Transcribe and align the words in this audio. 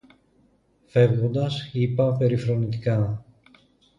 Φεύγοντας, 0.85 1.69
είπα 1.73 2.11
περιφρονητικά: 2.17 3.25